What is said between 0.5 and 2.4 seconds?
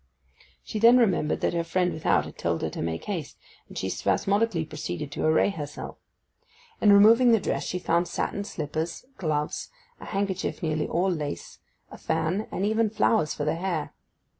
She then remembered that her friend without had